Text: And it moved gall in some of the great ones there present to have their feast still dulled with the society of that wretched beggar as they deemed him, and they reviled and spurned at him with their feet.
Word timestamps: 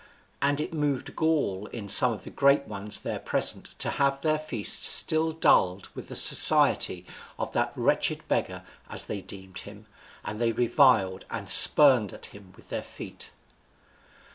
And 0.41 0.59
it 0.59 0.73
moved 0.73 1.15
gall 1.15 1.67
in 1.67 1.87
some 1.87 2.11
of 2.11 2.23
the 2.23 2.31
great 2.31 2.65
ones 2.67 3.01
there 3.01 3.19
present 3.19 3.77
to 3.77 3.91
have 4.01 4.23
their 4.23 4.39
feast 4.39 4.83
still 4.83 5.31
dulled 5.31 5.89
with 5.93 6.07
the 6.07 6.15
society 6.15 7.05
of 7.37 7.51
that 7.51 7.71
wretched 7.75 8.27
beggar 8.27 8.63
as 8.89 9.05
they 9.05 9.21
deemed 9.21 9.59
him, 9.59 9.85
and 10.25 10.41
they 10.41 10.53
reviled 10.53 11.25
and 11.29 11.47
spurned 11.47 12.13
at 12.13 12.25
him 12.33 12.51
with 12.55 12.69
their 12.69 12.81
feet. 12.81 13.29